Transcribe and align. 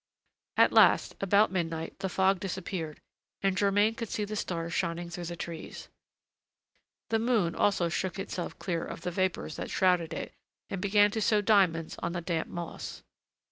At 0.57 0.71
last, 0.73 1.13
about 1.21 1.51
midnight, 1.51 1.99
the 1.99 2.09
fog 2.09 2.39
disappeared, 2.39 2.99
and 3.43 3.55
Germain 3.55 3.93
could 3.93 4.09
see 4.09 4.25
the 4.25 4.35
stars 4.35 4.73
shining 4.73 5.11
through 5.11 5.25
the 5.25 5.35
trees. 5.35 5.89
The 7.09 7.19
moon 7.19 7.53
also 7.53 7.87
shook 7.87 8.17
itself 8.17 8.57
clear 8.57 8.83
of 8.83 9.01
the 9.01 9.11
vapors 9.11 9.57
that 9.57 9.69
shrouded 9.69 10.11
it 10.11 10.33
and 10.71 10.81
began 10.81 11.11
to 11.11 11.21
sow 11.21 11.41
diamonds 11.41 11.97
on 11.99 12.13
the 12.13 12.21
damp 12.21 12.47
moss. 12.49 13.03